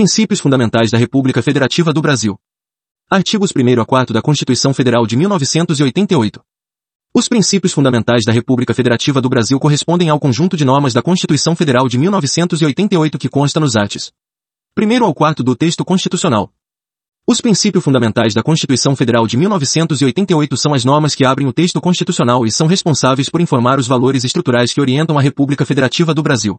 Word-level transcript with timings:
Princípios 0.00 0.40
Fundamentais 0.40 0.90
da 0.90 0.96
República 0.96 1.42
Federativa 1.42 1.92
do 1.92 2.00
Brasil. 2.00 2.40
Artigos 3.10 3.52
1 3.54 3.82
a 3.82 3.84
4 3.84 4.14
da 4.14 4.22
Constituição 4.22 4.72
Federal 4.72 5.06
de 5.06 5.14
1988. 5.14 6.40
Os 7.12 7.28
princípios 7.28 7.74
fundamentais 7.74 8.24
da 8.24 8.32
República 8.32 8.72
Federativa 8.72 9.20
do 9.20 9.28
Brasil 9.28 9.60
correspondem 9.60 10.08
ao 10.08 10.18
conjunto 10.18 10.56
de 10.56 10.64
normas 10.64 10.94
da 10.94 11.02
Constituição 11.02 11.54
Federal 11.54 11.86
de 11.86 11.98
1988 11.98 13.18
que 13.18 13.28
consta 13.28 13.60
nos 13.60 13.76
artes. 13.76 14.10
1 14.74 15.04
ao 15.04 15.12
4 15.12 15.44
do 15.44 15.54
texto 15.54 15.84
constitucional. 15.84 16.50
Os 17.26 17.42
princípios 17.42 17.84
fundamentais 17.84 18.32
da 18.32 18.42
Constituição 18.42 18.96
Federal 18.96 19.26
de 19.26 19.36
1988 19.36 20.56
são 20.56 20.72
as 20.72 20.82
normas 20.82 21.14
que 21.14 21.26
abrem 21.26 21.46
o 21.46 21.52
texto 21.52 21.78
constitucional 21.78 22.46
e 22.46 22.50
são 22.50 22.66
responsáveis 22.66 23.28
por 23.28 23.42
informar 23.42 23.78
os 23.78 23.86
valores 23.86 24.24
estruturais 24.24 24.72
que 24.72 24.80
orientam 24.80 25.18
a 25.18 25.20
República 25.20 25.66
Federativa 25.66 26.14
do 26.14 26.22
Brasil. 26.22 26.58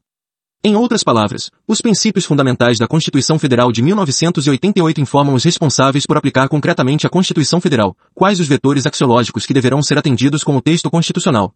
Em 0.64 0.76
outras 0.76 1.04
palavras, 1.04 1.50
os 1.68 1.82
princípios 1.82 2.24
fundamentais 2.24 2.78
da 2.78 2.88
Constituição 2.88 3.40
Federal 3.40 3.72
de 3.72 3.82
1988 3.82 5.02
informam 5.02 5.34
os 5.34 5.44
responsáveis 5.44 6.06
por 6.06 6.18
aplicar 6.18 6.48
concretamente 6.50 7.08
a 7.08 7.10
Constituição 7.10 7.60
Federal, 7.60 7.98
quais 8.14 8.40
os 8.40 8.48
vetores 8.48 8.86
axiológicos 8.86 9.48
que 9.48 9.56
deverão 9.56 9.82
ser 9.82 9.98
atendidos 9.98 10.44
com 10.44 10.56
o 10.56 10.62
texto 10.62 10.88
constitucional. 10.92 11.56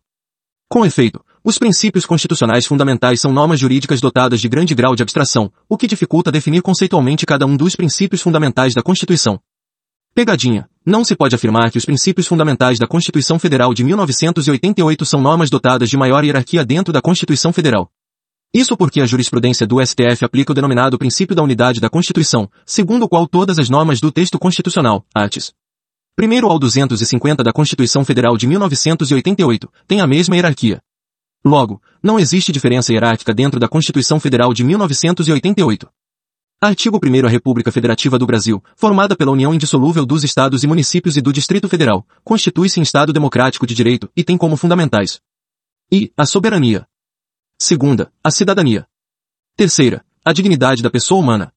Com 0.67 0.84
efeito, 0.84 1.23
os 1.43 1.59
princípios 1.59 2.03
constitucionais 2.03 2.65
fundamentais 2.65 3.21
são 3.21 3.31
normas 3.31 3.59
jurídicas 3.59 4.02
dotadas 4.02 4.41
de 4.41 4.49
grande 4.49 4.73
grau 4.73 4.95
de 4.95 5.03
abstração, 5.03 5.53
o 5.70 5.77
que 5.77 5.85
dificulta 5.85 6.31
definir 6.31 6.63
conceitualmente 6.63 7.27
cada 7.27 7.45
um 7.45 7.55
dos 7.55 7.76
princípios 7.76 8.23
fundamentais 8.23 8.73
da 8.73 8.81
Constituição. 8.81 9.40
Pegadinha. 10.15 10.67
Não 10.84 11.03
se 11.03 11.15
pode 11.15 11.35
afirmar 11.35 11.70
que 11.70 11.77
os 11.77 11.85
princípios 11.85 12.26
fundamentais 12.26 12.79
da 12.79 12.87
Constituição 12.87 13.37
Federal 13.37 13.71
de 13.71 13.84
1988 13.84 15.05
são 15.05 15.21
normas 15.21 15.51
dotadas 15.51 15.91
de 15.91 15.98
maior 15.98 16.23
hierarquia 16.23 16.65
dentro 16.65 16.91
da 16.91 17.01
Constituição 17.01 17.53
Federal. 17.53 17.91
Isso 18.55 18.77
porque 18.77 19.01
a 19.01 19.05
jurisprudência 19.05 19.67
do 19.67 19.85
STF 19.85 20.23
aplica 20.23 20.53
o 20.53 20.55
denominado 20.55 20.97
princípio 20.97 21.35
da 21.35 21.43
unidade 21.43 21.81
da 21.81 21.89
Constituição, 21.89 22.49
segundo 22.65 23.03
o 23.03 23.09
qual 23.09 23.27
todas 23.27 23.59
as 23.59 23.69
normas 23.69 23.99
do 23.99 24.13
texto 24.13 24.39
constitucional, 24.39 25.05
artes. 25.13 25.51
Primeiro 26.15 26.47
ao 26.47 26.57
250 26.57 27.43
da 27.43 27.51
Constituição 27.51 28.05
Federal 28.05 28.37
de 28.37 28.47
1988, 28.47 29.70
têm 29.85 29.99
a 29.99 30.07
mesma 30.07 30.37
hierarquia. 30.37 30.81
Logo, 31.43 31.81
não 32.01 32.17
existe 32.17 32.53
diferença 32.53 32.93
hierárquica 32.93 33.34
dentro 33.34 33.59
da 33.59 33.67
Constituição 33.67 34.21
Federal 34.21 34.53
de 34.53 34.63
1988. 34.63 35.90
Artigo 36.62 36.97
1 37.03 37.25
A 37.25 37.29
República 37.29 37.73
Federativa 37.73 38.17
do 38.17 38.25
Brasil, 38.25 38.63
formada 38.77 39.17
pela 39.17 39.34
união 39.34 39.53
indissolúvel 39.53 40.05
dos 40.05 40.23
estados 40.23 40.63
e 40.63 40.67
municípios 40.67 41.17
e 41.17 41.21
do 41.21 41.34
Distrito 41.34 41.67
Federal, 41.67 42.07
constitui-se 42.23 42.79
em 42.79 42.84
Estado 42.84 43.12
democrático 43.12 43.67
de 43.67 43.75
direito 43.75 44.09
e 44.15 44.23
tem 44.23 44.37
como 44.37 44.55
fundamentais 44.55 45.19
e 45.91 46.12
a 46.17 46.25
soberania, 46.25 46.87
Segunda, 47.57 48.11
a 48.21 48.29
cidadania. 48.31 48.85
Terceira, 49.55 50.05
a 50.25 50.34
dignidade 50.34 50.84
da 50.84 50.89
pessoa 50.89 51.21
humana. 51.21 51.53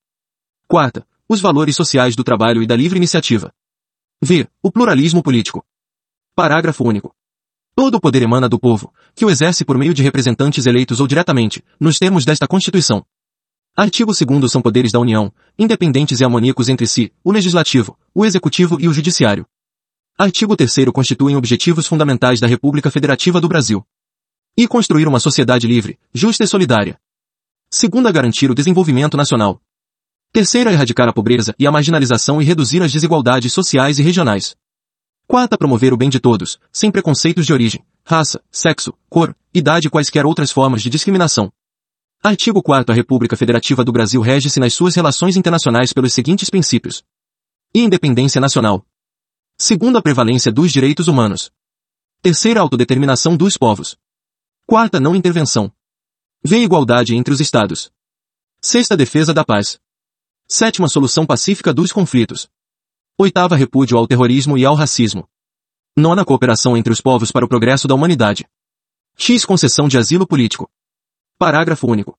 Quarta, 0.68 1.04
os 1.28 1.40
valores 1.40 1.74
sociais 1.74 2.14
do 2.14 2.22
trabalho 2.22 2.62
e 2.62 2.66
da 2.68 2.76
livre 2.76 2.96
iniciativa. 2.96 3.52
V. 4.22 4.48
O 4.62 4.70
pluralismo 4.70 5.24
político. 5.24 5.66
Parágrafo 6.36 6.84
único. 6.84 7.12
Todo 7.74 7.96
o 7.96 8.00
poder 8.00 8.22
emana 8.22 8.48
do 8.48 8.60
povo, 8.60 8.94
que 9.12 9.24
o 9.24 9.30
exerce 9.30 9.64
por 9.64 9.76
meio 9.76 9.92
de 9.92 10.02
representantes 10.02 10.66
eleitos 10.66 11.00
ou 11.00 11.06
diretamente, 11.08 11.64
nos 11.80 11.98
termos 11.98 12.24
desta 12.24 12.46
Constituição. 12.46 13.04
Artigo 13.76 14.12
2 14.12 14.50
são 14.50 14.62
poderes 14.62 14.92
da 14.92 15.00
União, 15.00 15.32
independentes 15.58 16.20
e 16.20 16.24
harmônicos 16.24 16.68
entre 16.68 16.86
si, 16.86 17.12
o 17.24 17.32
Legislativo, 17.32 17.98
o 18.14 18.24
Executivo 18.24 18.80
e 18.80 18.88
o 18.88 18.92
Judiciário. 18.92 19.46
Artigo 20.16 20.56
3 20.56 20.90
constituem 20.92 21.34
objetivos 21.34 21.88
fundamentais 21.88 22.38
da 22.38 22.46
República 22.46 22.90
Federativa 22.90 23.40
do 23.40 23.48
Brasil. 23.48 23.84
E 24.60 24.66
construir 24.66 25.06
uma 25.06 25.20
sociedade 25.20 25.68
livre, 25.68 25.96
justa 26.12 26.42
e 26.42 26.48
solidária. 26.48 26.98
Segunda, 27.70 28.10
garantir 28.10 28.50
o 28.50 28.54
desenvolvimento 28.56 29.16
nacional. 29.16 29.62
Terceira, 30.32 30.72
erradicar 30.72 31.08
a 31.08 31.12
pobreza 31.12 31.54
e 31.56 31.64
a 31.64 31.70
marginalização 31.70 32.42
e 32.42 32.44
reduzir 32.44 32.82
as 32.82 32.90
desigualdades 32.90 33.52
sociais 33.52 34.00
e 34.00 34.02
regionais. 34.02 34.56
Quarta, 35.28 35.56
promover 35.56 35.92
o 35.92 35.96
bem 35.96 36.10
de 36.10 36.18
todos, 36.18 36.58
sem 36.72 36.90
preconceitos 36.90 37.46
de 37.46 37.52
origem, 37.52 37.86
raça, 38.04 38.42
sexo, 38.50 38.92
cor, 39.08 39.32
idade 39.54 39.86
e 39.86 39.90
quaisquer 39.90 40.26
outras 40.26 40.50
formas 40.50 40.82
de 40.82 40.90
discriminação. 40.90 41.52
Artigo 42.20 42.60
4 42.60 42.92
A 42.92 42.96
República 42.96 43.36
Federativa 43.36 43.84
do 43.84 43.92
Brasil 43.92 44.20
rege-se 44.20 44.58
nas 44.58 44.74
suas 44.74 44.96
relações 44.96 45.36
internacionais 45.36 45.92
pelos 45.92 46.12
seguintes 46.12 46.50
princípios. 46.50 47.04
Independência 47.72 48.40
nacional. 48.40 48.84
Segunda, 49.56 50.02
prevalência 50.02 50.50
dos 50.50 50.72
direitos 50.72 51.06
humanos. 51.06 51.48
Terceira, 52.20 52.58
autodeterminação 52.58 53.36
dos 53.36 53.56
povos. 53.56 53.96
Quarta, 54.70 55.00
não 55.00 55.16
intervenção. 55.16 55.72
V. 56.44 56.62
Igualdade 56.62 57.16
entre 57.16 57.32
os 57.32 57.40
Estados. 57.40 57.90
Sexta, 58.60 58.94
defesa 58.98 59.32
da 59.32 59.42
paz. 59.42 59.80
Sétima, 60.46 60.90
solução 60.90 61.24
pacífica 61.24 61.72
dos 61.72 61.90
conflitos. 61.90 62.50
Oitava, 63.16 63.56
repúdio 63.56 63.96
ao 63.96 64.06
terrorismo 64.06 64.58
e 64.58 64.66
ao 64.66 64.74
racismo. 64.74 65.26
Nona, 65.96 66.22
cooperação 66.22 66.76
entre 66.76 66.92
os 66.92 67.00
povos 67.00 67.32
para 67.32 67.46
o 67.46 67.48
progresso 67.48 67.88
da 67.88 67.94
humanidade. 67.94 68.46
X. 69.16 69.46
Concessão 69.46 69.88
de 69.88 69.96
asilo 69.96 70.26
político. 70.26 70.70
Parágrafo 71.38 71.90
único. 71.90 72.18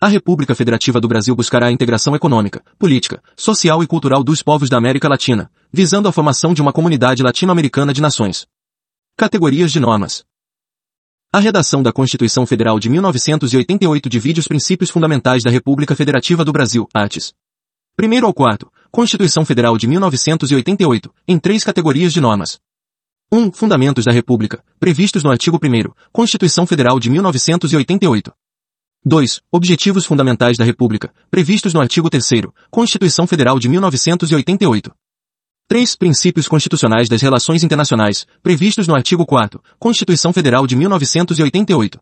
A 0.00 0.06
República 0.06 0.54
Federativa 0.54 1.00
do 1.00 1.08
Brasil 1.08 1.34
buscará 1.34 1.66
a 1.66 1.72
integração 1.72 2.14
econômica, 2.14 2.62
política, 2.78 3.20
social 3.36 3.82
e 3.82 3.88
cultural 3.88 4.22
dos 4.22 4.44
povos 4.44 4.70
da 4.70 4.76
América 4.76 5.08
Latina, 5.08 5.50
visando 5.72 6.06
a 6.06 6.12
formação 6.12 6.54
de 6.54 6.62
uma 6.62 6.72
comunidade 6.72 7.20
latino-americana 7.20 7.92
de 7.92 8.00
nações. 8.00 8.46
Categorias 9.16 9.72
de 9.72 9.80
normas. 9.80 10.24
A 11.32 11.38
redação 11.38 11.80
da 11.80 11.92
Constituição 11.92 12.44
Federal 12.44 12.80
de 12.80 12.90
1988 12.90 14.08
divide 14.08 14.40
os 14.40 14.48
princípios 14.48 14.90
fundamentais 14.90 15.44
da 15.44 15.50
República 15.50 15.94
Federativa 15.94 16.44
do 16.44 16.50
Brasil, 16.50 16.88
artes. 16.92 17.32
Primeiro 17.96 18.26
ao 18.26 18.34
quarto, 18.34 18.68
Constituição 18.90 19.44
Federal 19.44 19.78
de 19.78 19.86
1988, 19.86 21.14
em 21.28 21.38
três 21.38 21.62
categorias 21.62 22.12
de 22.12 22.20
normas. 22.20 22.58
1. 23.32 23.38
Um, 23.38 23.52
fundamentos 23.52 24.04
da 24.04 24.10
República, 24.10 24.60
previstos 24.80 25.22
no 25.22 25.30
artigo 25.30 25.56
1 25.56 25.92
Constituição 26.10 26.66
Federal 26.66 26.98
de 26.98 27.08
1988. 27.08 28.32
2. 29.06 29.40
Objetivos 29.52 30.04
fundamentais 30.04 30.56
da 30.56 30.64
República, 30.64 31.14
previstos 31.30 31.72
no 31.72 31.80
artigo 31.80 32.10
3 32.10 32.28
Constituição 32.72 33.28
Federal 33.28 33.56
de 33.60 33.68
1988. 33.68 34.92
3. 35.70 35.94
Princípios 35.94 36.48
constitucionais 36.48 37.08
das 37.08 37.22
relações 37.22 37.62
internacionais, 37.62 38.26
previstos 38.42 38.88
no 38.88 38.94
artigo 38.96 39.24
4 39.24 39.62
Constituição 39.78 40.32
Federal 40.32 40.66
de 40.66 40.74
1988. 40.74 42.00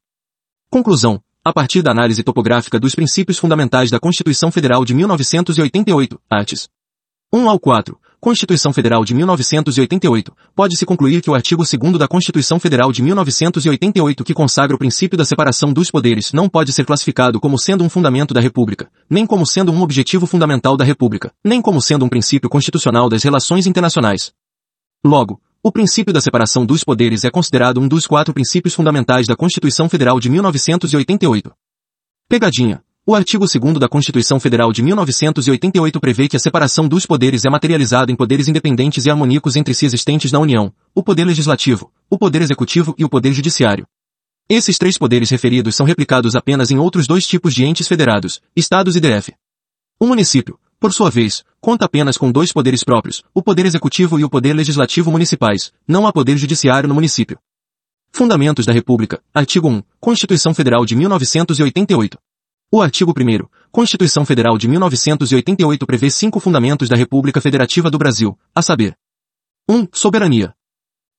Conclusão. 0.70 1.20
A 1.44 1.52
partir 1.52 1.82
da 1.82 1.90
análise 1.90 2.22
topográfica 2.22 2.80
dos 2.80 2.94
princípios 2.94 3.38
fundamentais 3.38 3.90
da 3.90 4.00
Constituição 4.00 4.50
Federal 4.50 4.86
de 4.86 4.94
1988, 4.94 6.18
artes 6.30 6.66
1 7.30 7.46
ao 7.46 7.60
4, 7.60 8.00
Constituição 8.20 8.72
Federal 8.72 9.04
de 9.04 9.14
1988, 9.14 10.32
pode-se 10.52 10.84
concluir 10.84 11.22
que 11.22 11.30
o 11.30 11.34
artigo 11.34 11.62
2 11.62 11.96
da 11.96 12.08
Constituição 12.08 12.58
Federal 12.58 12.90
de 12.90 13.00
1988 13.00 14.24
que 14.24 14.34
consagra 14.34 14.74
o 14.74 14.78
princípio 14.78 15.16
da 15.16 15.24
separação 15.24 15.72
dos 15.72 15.88
poderes 15.88 16.32
não 16.32 16.48
pode 16.48 16.72
ser 16.72 16.84
classificado 16.84 17.38
como 17.38 17.56
sendo 17.56 17.84
um 17.84 17.88
fundamento 17.88 18.34
da 18.34 18.40
República, 18.40 18.90
nem 19.08 19.24
como 19.24 19.46
sendo 19.46 19.70
um 19.70 19.82
objetivo 19.82 20.26
fundamental 20.26 20.76
da 20.76 20.84
República, 20.84 21.32
nem 21.44 21.62
como 21.62 21.80
sendo 21.80 22.04
um 22.04 22.08
princípio 22.08 22.50
constitucional 22.50 23.08
das 23.08 23.22
relações 23.22 23.68
internacionais. 23.68 24.32
Logo, 25.04 25.40
o 25.62 25.70
princípio 25.70 26.12
da 26.12 26.20
separação 26.20 26.66
dos 26.66 26.82
poderes 26.82 27.22
é 27.22 27.30
considerado 27.30 27.80
um 27.80 27.86
dos 27.86 28.04
quatro 28.04 28.34
princípios 28.34 28.74
fundamentais 28.74 29.28
da 29.28 29.36
Constituição 29.36 29.88
Federal 29.88 30.18
de 30.18 30.28
1988. 30.28 31.52
Pegadinha. 32.28 32.82
O 33.10 33.14
artigo 33.14 33.46
2 33.46 33.78
da 33.78 33.88
Constituição 33.88 34.38
Federal 34.38 34.70
de 34.70 34.82
1988 34.82 35.98
prevê 35.98 36.28
que 36.28 36.36
a 36.36 36.38
separação 36.38 36.86
dos 36.86 37.06
poderes 37.06 37.46
é 37.46 37.48
materializada 37.48 38.12
em 38.12 38.14
poderes 38.14 38.48
independentes 38.48 39.06
e 39.06 39.10
harmônicos 39.10 39.56
entre 39.56 39.72
si 39.72 39.86
existentes 39.86 40.30
na 40.30 40.38
União, 40.38 40.70
o 40.94 41.02
Poder 41.02 41.24
Legislativo, 41.24 41.90
o 42.10 42.18
Poder 42.18 42.42
Executivo 42.42 42.94
e 42.98 43.06
o 43.06 43.08
Poder 43.08 43.32
Judiciário. 43.32 43.86
Esses 44.46 44.76
três 44.76 44.98
poderes 44.98 45.30
referidos 45.30 45.74
são 45.74 45.86
replicados 45.86 46.36
apenas 46.36 46.70
em 46.70 46.76
outros 46.76 47.06
dois 47.06 47.26
tipos 47.26 47.54
de 47.54 47.64
entes 47.64 47.88
federados, 47.88 48.42
Estados 48.54 48.94
e 48.94 49.00
DF. 49.00 49.32
O 49.98 50.06
município, 50.06 50.58
por 50.78 50.92
sua 50.92 51.08
vez, 51.08 51.42
conta 51.62 51.86
apenas 51.86 52.18
com 52.18 52.30
dois 52.30 52.52
poderes 52.52 52.84
próprios, 52.84 53.22
o 53.32 53.42
Poder 53.42 53.64
Executivo 53.64 54.20
e 54.20 54.24
o 54.24 54.28
Poder 54.28 54.52
Legislativo 54.52 55.10
municipais, 55.10 55.72
não 55.88 56.06
há 56.06 56.12
Poder 56.12 56.36
Judiciário 56.36 56.86
no 56.86 56.94
município. 56.94 57.38
Fundamentos 58.12 58.66
da 58.66 58.72
República, 58.74 59.18
artigo 59.32 59.66
1, 59.66 59.82
Constituição 59.98 60.52
Federal 60.52 60.84
de 60.84 60.94
1988. 60.94 62.18
O 62.70 62.82
artigo 62.82 63.12
1 63.12 63.48
Constituição 63.72 64.26
Federal 64.26 64.58
de 64.58 64.68
1988 64.68 65.86
prevê 65.86 66.10
cinco 66.10 66.38
fundamentos 66.38 66.86
da 66.86 66.96
República 66.96 67.40
Federativa 67.40 67.90
do 67.90 67.96
Brasil, 67.96 68.38
a 68.54 68.60
saber. 68.60 68.94
1. 69.66 69.88
Soberania. 69.90 70.54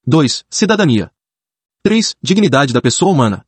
2. 0.05 0.45
Cidadania. 0.47 1.11
3. 1.81 2.15
Dignidade 2.21 2.71
da 2.71 2.79
pessoa 2.79 3.11
humana. 3.11 3.43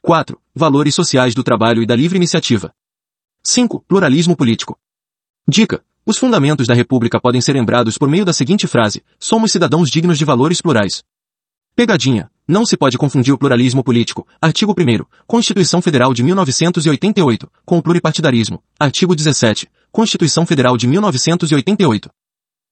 4. 0.00 0.40
Valores 0.54 0.94
sociais 0.94 1.34
do 1.34 1.44
trabalho 1.44 1.82
e 1.82 1.86
da 1.86 1.94
livre 1.94 2.16
iniciativa. 2.16 2.74
5. 3.42 3.84
Pluralismo 3.86 4.34
político. 4.34 4.78
Dica. 5.46 5.84
Os 6.06 6.16
fundamentos 6.16 6.66
da 6.66 6.72
República 6.72 7.20
podem 7.20 7.42
ser 7.42 7.52
lembrados 7.52 7.98
por 7.98 8.08
meio 8.08 8.24
da 8.24 8.32
seguinte 8.32 8.66
frase, 8.66 9.04
somos 9.18 9.52
cidadãos 9.52 9.90
dignos 9.90 10.16
de 10.16 10.24
valores 10.24 10.62
plurais. 10.62 11.04
Pegadinha. 11.74 12.30
Não 12.48 12.64
se 12.64 12.76
pode 12.76 12.96
confundir 12.96 13.34
o 13.34 13.38
pluralismo 13.38 13.82
político, 13.82 14.24
artigo 14.40 14.72
1 14.72 15.04
Constituição 15.26 15.82
Federal 15.82 16.14
de 16.14 16.22
1988, 16.22 17.50
com 17.64 17.78
o 17.78 17.82
pluripartidarismo, 17.82 18.62
artigo 18.78 19.16
17, 19.16 19.68
Constituição 19.90 20.46
Federal 20.46 20.76
de 20.76 20.86
1988. 20.86 22.08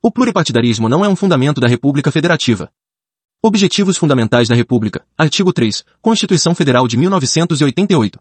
O 0.01 0.13
pluripartidarismo 0.13 0.89
não 0.89 1.05
é 1.05 1.09
um 1.09 1.17
fundamento 1.17 1.61
da 1.61 1.67
República 1.67 2.13
Federativa. 2.13 2.71
Objetivos 3.43 3.97
Fundamentais 3.97 4.47
da 4.47 4.55
República, 4.55 5.05
artigo 5.19 5.53
3, 5.53 5.85
Constituição 6.01 6.55
Federal 6.55 6.87
de 6.87 6.97
1988. 6.97 8.21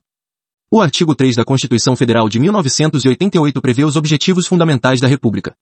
O 0.72 0.82
artigo 0.82 1.14
3 1.14 1.36
da 1.36 1.46
Constituição 1.46 1.96
Federal 1.96 2.28
de 2.28 2.40
1988 2.40 3.62
prevê 3.62 3.86
os 3.86 3.96
objetivos 3.96 4.48
fundamentais 4.48 5.00
da 5.00 5.08
República. 5.08 5.56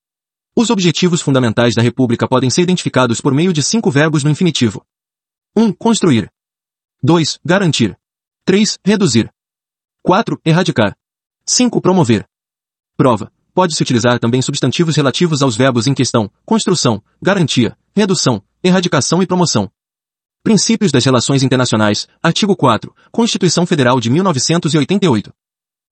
Os 0.55 0.69
objetivos 0.69 1.21
fundamentais 1.21 1.75
da 1.75 1.81
República 1.81 2.29
podem 2.29 2.49
ser 2.49 2.61
identificados 2.61 3.19
por 3.19 3.33
meio 3.33 3.51
de 3.51 3.61
cinco 3.61 3.91
verbos 3.91 4.23
no 4.23 4.29
infinitivo. 4.29 4.85
1. 5.53 5.73
Construir. 5.73 6.31
2. 7.03 7.39
Garantir. 7.43 7.97
3. 8.45 8.79
Reduzir. 8.85 9.29
4. 10.01 10.39
Erradicar. 10.45 10.95
5. 11.45 11.81
Promover. 11.81 12.25
Prova. 12.95 13.29
Pode-se 13.53 13.83
utilizar 13.83 14.17
também 14.17 14.41
substantivos 14.41 14.95
relativos 14.95 15.41
aos 15.41 15.57
verbos 15.57 15.87
em 15.87 15.93
questão, 15.93 16.31
construção, 16.45 17.03
garantia, 17.21 17.77
redução, 17.93 18.41
erradicação 18.63 19.21
e 19.21 19.27
promoção. 19.27 19.69
Princípios 20.41 20.89
das 20.89 21.03
Relações 21.03 21.43
Internacionais, 21.43 22.07
artigo 22.23 22.55
4, 22.55 22.95
Constituição 23.11 23.65
Federal 23.65 23.99
de 23.99 24.09
1988. 24.09 25.33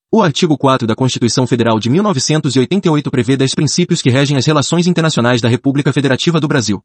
O 0.09 0.23
artigo 0.23 0.57
4 0.57 0.87
da 0.87 0.95
Constituição 0.95 1.45
Federal 1.45 1.81
de 1.81 1.89
1988 1.89 3.11
prevê 3.11 3.35
10 3.35 3.55
princípios 3.55 4.01
que 4.01 4.09
regem 4.09 4.37
as 4.37 4.45
relações 4.45 4.87
internacionais 4.87 5.41
da 5.41 5.49
República 5.49 5.91
Federativa 5.91 6.39
do 6.39 6.47
Brasil. 6.47 6.81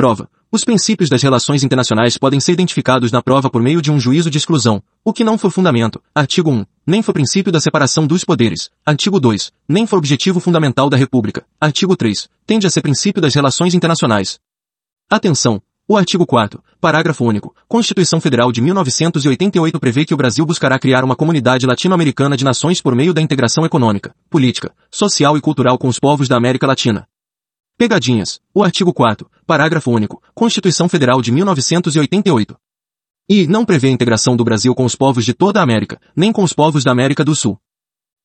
Prova. 0.00 0.30
Os 0.50 0.64
princípios 0.64 1.10
das 1.10 1.22
relações 1.22 1.62
internacionais 1.62 2.16
podem 2.16 2.40
ser 2.40 2.52
identificados 2.52 3.12
na 3.12 3.20
prova 3.20 3.50
por 3.50 3.60
meio 3.60 3.82
de 3.82 3.92
um 3.92 4.00
juízo 4.00 4.30
de 4.30 4.38
exclusão, 4.38 4.82
o 5.04 5.12
que 5.12 5.22
não 5.22 5.36
for 5.36 5.50
fundamento. 5.50 6.00
Artigo 6.14 6.50
1. 6.50 6.64
Nem 6.86 7.02
for 7.02 7.12
princípio 7.12 7.52
da 7.52 7.60
separação 7.60 8.06
dos 8.06 8.24
poderes. 8.24 8.70
Artigo 8.82 9.20
2. 9.20 9.52
Nem 9.68 9.86
for 9.86 9.98
objetivo 9.98 10.40
fundamental 10.40 10.88
da 10.88 10.96
República. 10.96 11.44
Artigo 11.60 11.94
3. 11.94 12.30
Tende 12.46 12.66
a 12.66 12.70
ser 12.70 12.80
princípio 12.80 13.20
das 13.20 13.34
relações 13.34 13.74
internacionais. 13.74 14.38
Atenção! 15.10 15.60
O 15.86 15.98
artigo 15.98 16.24
4 16.24 16.62
parágrafo 16.80 17.22
único, 17.22 17.54
Constituição 17.68 18.22
Federal 18.22 18.50
de 18.50 18.62
1988 18.62 19.78
prevê 19.78 20.06
que 20.06 20.14
o 20.14 20.16
Brasil 20.16 20.46
buscará 20.46 20.78
criar 20.78 21.04
uma 21.04 21.14
comunidade 21.14 21.66
latino-americana 21.66 22.38
de 22.38 22.44
nações 22.44 22.80
por 22.80 22.94
meio 22.94 23.12
da 23.12 23.20
integração 23.20 23.66
econômica, 23.66 24.14
política, 24.30 24.72
social 24.90 25.36
e 25.36 25.42
cultural 25.42 25.76
com 25.76 25.88
os 25.88 25.98
povos 25.98 26.26
da 26.26 26.38
América 26.38 26.66
Latina. 26.66 27.06
Pegadinhas. 27.80 28.38
O 28.52 28.62
artigo 28.62 28.92
4 28.92 29.26
parágrafo 29.46 29.90
único, 29.90 30.22
Constituição 30.34 30.86
Federal 30.86 31.22
de 31.22 31.32
1988. 31.32 32.54
E 33.26 33.46
não 33.46 33.64
prevê 33.64 33.88
a 33.88 33.90
integração 33.90 34.36
do 34.36 34.44
Brasil 34.44 34.74
com 34.74 34.84
os 34.84 34.94
povos 34.94 35.24
de 35.24 35.32
toda 35.32 35.60
a 35.60 35.62
América, 35.62 35.98
nem 36.14 36.30
com 36.30 36.42
os 36.42 36.52
povos 36.52 36.84
da 36.84 36.92
América 36.92 37.24
do 37.24 37.34
Sul. 37.34 37.58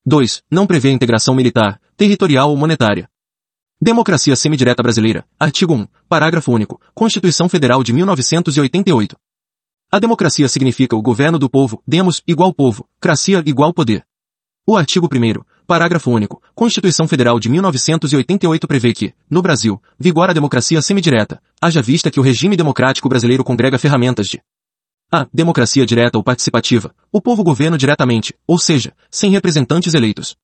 2. 0.05 0.43
Não 0.51 0.67
prevê 0.67 0.89
a 0.89 0.91
integração 0.91 1.33
militar, 1.33 1.79
territorial 1.95 2.49
ou 2.49 2.57
monetária. 2.57 3.09
Democracia 3.79 4.35
semidireta 4.35 4.83
brasileira. 4.83 5.25
Artigo 5.39 5.73
1. 5.73 5.87
Parágrafo 6.09 6.51
único. 6.51 6.81
Constituição 6.93 7.47
Federal 7.47 7.81
de 7.81 7.93
1988. 7.93 9.15
A 9.89 9.99
democracia 9.99 10.49
significa 10.49 10.97
o 10.97 11.01
governo 11.01 11.39
do 11.39 11.49
povo, 11.49 11.81
demos, 11.87 12.21
igual 12.27 12.53
povo, 12.53 12.85
cracia, 12.99 13.41
igual 13.45 13.73
poder. 13.73 14.05
O 14.67 14.75
artigo 14.75 15.07
1 15.07 15.45
parágrafo 15.65 16.11
único, 16.11 16.41
Constituição 16.53 17.07
Federal 17.07 17.39
de 17.39 17.49
1988 17.49 18.67
prevê 18.67 18.93
que, 18.93 19.13
no 19.29 19.41
Brasil, 19.41 19.81
vigora 19.99 20.31
a 20.31 20.33
democracia 20.33 20.81
semidireta, 20.81 21.41
haja 21.61 21.81
vista 21.81 22.09
que 22.11 22.19
o 22.19 22.23
regime 22.23 22.55
democrático 22.55 23.09
brasileiro 23.09 23.43
congrega 23.43 23.77
ferramentas 23.77 24.27
de 24.27 24.41
a. 25.11 25.27
Democracia 25.33 25.85
direta 25.85 26.17
ou 26.17 26.23
participativa. 26.23 26.93
O 27.11 27.21
povo 27.21 27.43
governa 27.43 27.77
diretamente, 27.77 28.33
ou 28.47 28.57
seja, 28.57 28.93
sem 29.09 29.31
representantes 29.31 29.93
eleitos. 29.93 30.35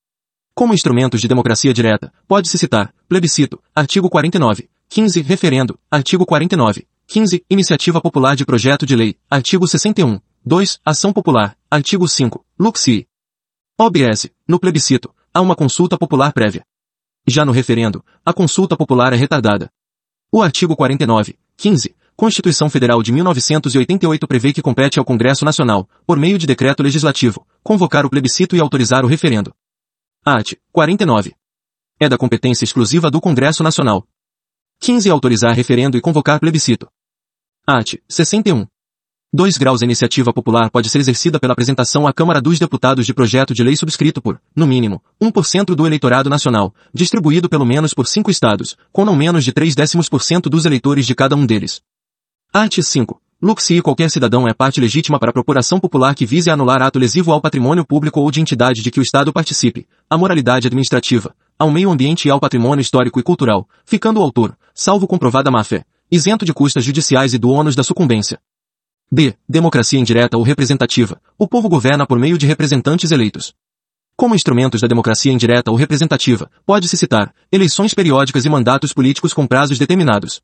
Como 0.54 0.74
instrumentos 0.74 1.22
de 1.22 1.28
democracia 1.28 1.74
direta, 1.74 2.14
pode-se 2.28 2.58
citar, 2.58 2.94
plebiscito, 3.08 3.62
artigo 3.76 4.10
49, 4.10 4.70
15, 4.90 5.22
referendo, 5.22 5.80
artigo 5.90 6.26
49, 6.26 6.86
15, 7.08 7.46
iniciativa 7.50 8.02
popular 8.02 8.36
de 8.36 8.46
projeto 8.46 8.86
de 8.86 8.96
lei, 8.96 9.16
artigo 9.30 9.68
61, 9.68 10.20
2, 10.46 10.80
ação 10.86 11.12
popular, 11.12 11.58
artigo 11.70 12.08
5, 12.08 12.46
luxi. 12.60 13.08
OBS, 13.80 14.30
no 14.48 14.60
plebiscito, 14.60 15.14
há 15.34 15.42
uma 15.42 15.56
consulta 15.56 15.98
popular 15.98 16.34
prévia. 16.34 16.64
Já 17.28 17.46
no 17.46 17.52
referendo, 17.52 18.04
a 18.26 18.34
consulta 18.34 18.76
popular 18.78 19.14
é 19.14 19.16
retardada. 19.16 19.72
O 20.32 20.42
artigo 20.42 20.76
49, 20.76 21.38
15, 21.58 21.96
Constituição 22.16 22.70
Federal 22.70 23.02
de 23.02 23.12
1988 23.12 24.28
prevê 24.28 24.54
que 24.54 24.62
compete 24.62 25.00
ao 25.00 25.06
Congresso 25.06 25.44
Nacional, 25.44 25.90
por 26.06 26.18
meio 26.18 26.38
de 26.38 26.46
decreto 26.46 26.84
legislativo, 26.84 27.46
convocar 27.64 28.06
o 28.06 28.10
plebiscito 28.10 28.56
e 28.56 28.60
autorizar 28.60 29.04
o 29.04 29.08
referendo. 29.08 29.54
Art. 30.24 30.54
49. 30.72 31.34
É 32.00 32.08
da 32.08 32.18
competência 32.18 32.64
exclusiva 32.64 33.10
do 33.10 33.20
Congresso 33.20 33.64
Nacional. 33.64 34.08
15. 34.82 35.10
Autorizar 35.10 35.56
referendo 35.56 35.98
e 35.98 36.02
convocar 36.02 36.40
plebiscito. 36.40 36.88
Art. 37.66 37.96
61. 38.08 38.68
2 39.34 39.58
graus 39.58 39.82
A 39.82 39.86
iniciativa 39.86 40.34
popular 40.34 40.70
pode 40.70 40.90
ser 40.90 41.00
exercida 41.00 41.40
pela 41.40 41.54
apresentação 41.54 42.06
à 42.06 42.12
Câmara 42.12 42.42
dos 42.42 42.60
Deputados 42.60 43.06
de 43.06 43.14
projeto 43.14 43.54
de 43.54 43.64
lei 43.64 43.78
subscrito 43.78 44.22
por, 44.22 44.42
no 44.54 44.68
mínimo, 44.68 45.02
1% 45.24 45.74
do 45.74 45.88
eleitorado 45.88 46.30
nacional, 46.30 46.76
distribuído 46.94 47.48
pelo 47.48 47.66
menos 47.66 47.94
por 47.94 48.06
cinco 48.08 48.30
estados, 48.30 48.76
com 48.92 49.06
não 49.06 49.16
menos 49.16 49.46
de 49.46 49.54
3 49.54 49.74
décimos 49.74 50.10
por 50.10 50.22
cento 50.22 50.50
dos 50.50 50.66
eleitores 50.66 51.08
de 51.08 51.16
cada 51.16 51.34
um 51.34 51.46
deles. 51.46 51.82
Art. 52.52 52.78
5. 52.82 53.22
Luxi 53.42 53.82
qualquer 53.82 54.12
cidadão 54.12 54.50
é 54.50 54.54
parte 54.54 54.82
legítima 54.82 55.18
para 55.18 55.30
a 55.30 55.34
procuração 55.34 55.80
popular 55.80 56.14
que 56.14 56.26
vise 56.26 56.50
anular 56.50 56.82
ato 56.82 57.00
lesivo 57.00 57.32
ao 57.32 57.40
patrimônio 57.40 57.86
público 57.86 58.20
ou 58.20 58.30
de 58.30 58.42
entidade 58.42 58.82
de 58.82 58.92
que 58.92 59.00
o 59.00 59.02
Estado 59.02 59.32
participe, 59.32 59.88
à 60.10 60.18
moralidade 60.18 60.68
administrativa, 60.68 61.34
ao 61.58 61.72
meio 61.72 61.90
ambiente 61.90 62.28
e 62.28 62.32
ao 62.32 62.40
patrimônio 62.40 62.82
histórico 62.82 63.18
e 63.18 63.24
cultural, 63.24 63.66
ficando 63.86 64.20
o 64.20 64.24
autor, 64.24 64.58
salvo 64.74 65.08
comprovada 65.08 65.50
má-fé, 65.50 65.86
isento 66.12 66.44
de 66.44 66.54
custas 66.54 66.84
judiciais 66.84 67.34
e 67.34 67.38
do 67.38 67.50
ônus 67.50 67.78
da 67.78 67.84
sucumbência. 67.84 68.38
D. 69.14 69.36
Democracia 69.48 70.00
indireta 70.00 70.38
ou 70.38 70.44
representativa. 70.44 71.22
O 71.38 71.46
povo 71.46 71.68
governa 71.68 72.08
por 72.08 72.18
meio 72.18 72.38
de 72.38 72.48
representantes 72.48 73.12
eleitos. 73.12 73.54
Como 74.16 74.36
instrumentos 74.36 74.80
da 74.80 74.88
democracia 74.88 75.34
indireta 75.34 75.70
ou 75.70 75.76
representativa, 75.76 76.50
pode-se 76.66 76.96
citar 76.96 77.34
eleições 77.52 77.94
periódicas 77.94 78.46
e 78.46 78.50
mandatos 78.50 78.94
políticos 78.94 79.34
com 79.34 79.46
prazos 79.46 79.78
determinados. 79.78 80.42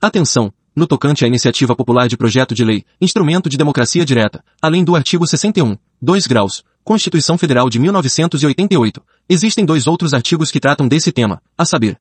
Atenção! 0.00 0.52
no 0.76 0.86
tocante 0.86 1.24
à 1.24 1.26
iniciativa 1.26 1.74
popular 1.74 2.06
de 2.06 2.16
projeto 2.16 2.54
de 2.54 2.64
lei, 2.64 2.84
instrumento 3.00 3.48
de 3.48 3.56
democracia 3.56 4.04
direta, 4.04 4.44
além 4.62 4.84
do 4.84 4.94
artigo 4.94 5.26
61, 5.26 5.76
2 6.00 6.26
graus, 6.28 6.62
Constituição 6.84 7.36
Federal 7.36 7.68
de 7.68 7.80
1988, 7.80 9.02
existem 9.28 9.64
dois 9.64 9.88
outros 9.88 10.14
artigos 10.14 10.52
que 10.52 10.60
tratam 10.60 10.86
desse 10.86 11.10
tema, 11.10 11.42
a 11.56 11.64
saber. 11.64 11.98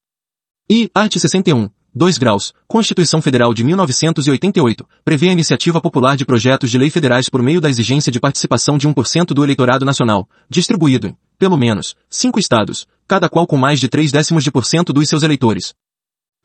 I. 0.69 0.91
Art. 0.93 1.17
61, 1.17 1.69
2 1.97 2.19
graus, 2.19 2.53
Constituição 2.67 3.23
Federal 3.23 3.51
de 3.55 3.63
1988, 3.63 4.87
prevê 5.03 5.29
a 5.29 5.31
iniciativa 5.31 5.81
popular 5.81 6.15
de 6.15 6.27
projetos 6.27 6.69
de 6.69 6.77
lei 6.77 6.91
federais 6.91 7.27
por 7.27 7.41
meio 7.41 7.59
da 7.59 7.71
exigência 7.71 8.11
de 8.11 8.19
participação 8.19 8.77
de 8.77 8.87
1% 8.87 9.33
do 9.33 9.43
eleitorado 9.43 9.83
nacional, 9.83 10.29
distribuído 10.47 11.07
em, 11.07 11.17
pelo 11.39 11.57
menos, 11.57 11.95
cinco 12.07 12.39
estados, 12.39 12.85
cada 13.07 13.27
qual 13.27 13.47
com 13.47 13.57
mais 13.57 13.79
de 13.79 13.89
3 13.89 14.11
décimos 14.11 14.43
de 14.43 14.51
por 14.51 14.63
cento 14.63 14.93
dos 14.93 15.09
seus 15.09 15.23
eleitores. 15.23 15.73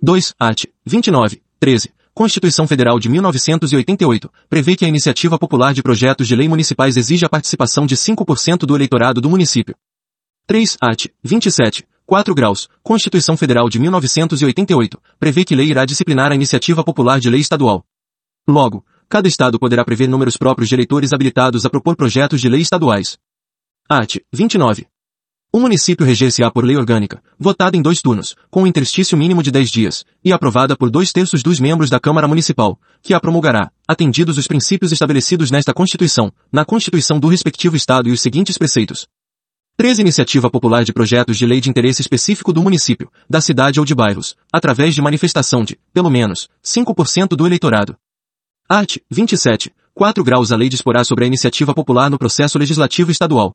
2. 0.01 0.35
Art. 0.41 0.65
29, 0.87 1.43
13. 1.61 1.93
Constituição 2.15 2.67
Federal 2.67 2.99
de 2.99 3.11
1988, 3.11 4.33
prevê 4.49 4.75
que 4.75 4.87
a 4.87 4.89
iniciativa 4.89 5.39
popular 5.39 5.75
de 5.75 5.83
projetos 5.83 6.27
de 6.27 6.35
lei 6.35 6.49
municipais 6.49 6.97
exige 6.97 7.27
a 7.27 7.29
participação 7.29 7.85
de 7.85 7.95
5% 7.95 8.61
do 8.61 8.75
eleitorado 8.75 9.21
do 9.21 9.29
município. 9.29 9.77
3. 10.47 10.79
Art. 10.81 11.09
27. 11.23 11.85
4 12.13 12.35
graus. 12.35 12.69
Constituição 12.83 13.39
Federal 13.39 13.71
de 13.71 13.79
1988, 13.79 15.01
prevê 15.19 15.47
que 15.47 15.55
lei 15.55 15.69
irá 15.69 15.87
disciplinar 15.87 16.31
a 16.31 16.35
iniciativa 16.35 16.85
popular 16.85 17.19
de 17.19 17.31
lei 17.31 17.41
estadual. 17.41 17.87
Logo, 18.47 18.85
cada 19.09 19.27
estado 19.27 19.59
poderá 19.59 19.83
prever 19.83 20.11
números 20.11 20.37
próprios 20.37 20.69
de 20.69 20.75
eleitores 20.75 21.15
habilitados 21.15 21.65
a 21.65 21.71
propor 21.71 21.97
projetos 21.97 22.39
de 22.39 22.51
lei 22.51 22.61
estaduais. 22.61 23.17
Art. 23.89 24.17
29. 24.31 24.87
O 25.55 25.59
município 25.59 26.05
reger-se-á 26.05 26.51
por 26.51 26.67
lei 26.67 26.77
orgânica, 26.77 27.23
votada 27.39 27.79
em 27.79 27.83
dois 27.83 28.03
turnos, 28.03 28.37
com 28.51 28.65
um 28.65 28.67
interstício 28.67 29.17
mínimo 29.17 29.43
de 29.43 29.51
dez 29.51 29.71
dias, 29.71 30.05
e 30.23 30.35
aprovada 30.35 30.77
por 30.77 30.91
dois 30.91 31.13
terços 31.13 31.43
dos 31.43 31.59
membros 31.59 31.89
da 31.89 31.99
Câmara 31.99 32.29
Municipal, 32.29 32.79
que 33.03 33.15
a 33.15 33.21
promulgará, 33.21 33.71
atendidos 33.89 34.37
os 34.37 34.47
princípios 34.47 34.93
estabelecidos 34.93 35.51
nesta 35.51 35.73
Constituição, 35.73 36.31
na 36.53 36.67
Constituição 36.67 37.19
do 37.19 37.29
respectivo 37.29 37.75
Estado 37.75 38.11
e 38.11 38.13
os 38.13 38.21
seguintes 38.21 38.59
preceitos. 38.59 39.09
3. 39.75 40.01
Iniciativa 40.01 40.51
popular 40.51 40.85
de 40.85 40.93
projetos 40.93 41.39
de 41.39 41.47
lei 41.47 41.61
de 41.61 41.71
interesse 41.71 42.03
específico 42.03 42.53
do 42.53 42.63
município, 42.63 43.11
da 43.29 43.41
cidade 43.41 43.81
ou 43.81 43.87
de 43.87 43.95
bairros, 43.95 44.37
através 44.53 44.95
de 44.95 45.01
manifestação 45.01 45.65
de, 45.65 45.79
pelo 45.95 46.11
menos, 46.11 46.49
5% 46.63 47.29
do 47.29 47.47
eleitorado. 47.47 47.97
Art. 48.69 48.99
27. 49.11 49.73
4 49.95 50.23
graus 50.23 50.53
A 50.53 50.57
lei 50.57 50.69
disporá 50.69 51.05
sobre 51.05 51.25
a 51.25 51.27
iniciativa 51.27 51.75
popular 51.75 52.11
no 52.11 52.19
processo 52.19 52.59
legislativo 52.59 53.11
estadual. 53.11 53.55